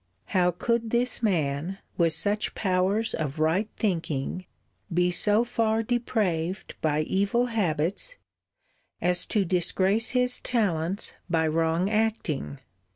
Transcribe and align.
How 0.33 0.49
could 0.49 0.89
this 0.89 1.21
man, 1.21 1.77
with 1.95 2.13
such 2.13 2.55
powers 2.55 3.13
of 3.13 3.37
right 3.37 3.69
thinking, 3.77 4.47
be 4.91 5.11
so 5.11 5.43
far 5.43 5.83
depraved 5.83 6.73
by 6.81 7.01
evil 7.01 7.45
habits, 7.53 8.15
as 8.99 9.27
to 9.27 9.45
disgrace 9.45 10.09
his 10.17 10.39
talents 10.39 11.13
by 11.29 11.47
wrong 11.47 11.87
acting? 11.87 12.57